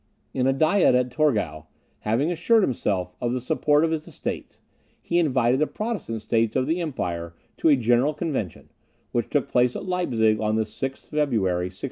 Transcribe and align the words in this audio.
In 0.33 0.47
a 0.47 0.51
Diet 0.51 0.95
at 0.95 1.11
Torgau, 1.11 1.67
having 1.99 2.31
assured 2.31 2.63
himself 2.63 3.15
of 3.21 3.33
the 3.33 3.39
support 3.39 3.85
of 3.85 3.91
his 3.91 4.07
Estates, 4.07 4.59
he 4.99 5.19
invited 5.19 5.59
the 5.59 5.67
Protestant 5.67 6.23
States 6.23 6.55
of 6.55 6.65
the 6.65 6.81
empire 6.81 7.35
to 7.57 7.69
a 7.69 7.75
general 7.75 8.15
convention, 8.15 8.69
which 9.11 9.29
took 9.29 9.47
place 9.47 9.75
at 9.75 9.85
Leipzig, 9.85 10.39
on 10.39 10.55
the 10.55 10.63
6th 10.63 11.11
February 11.11 11.65
1631. 11.67 11.71